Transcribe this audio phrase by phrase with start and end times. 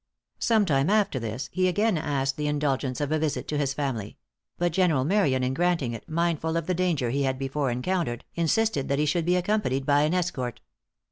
[0.39, 4.17] Some time after this, he again asked the indulgence of a visit to his family;
[4.57, 8.87] but General Marion in granting it, mindful of the danger he had before encountered, insisted
[8.89, 10.59] that he should be accompanied by an escort.